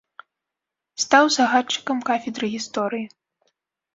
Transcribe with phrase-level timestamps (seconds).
[1.03, 3.05] Стаў загадчыкам кафедры гісторыі.